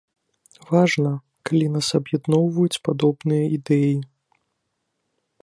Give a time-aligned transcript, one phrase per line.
[0.69, 1.11] Важна,
[1.49, 3.95] калі нас аб'ядноўваюць падобныя ідэі!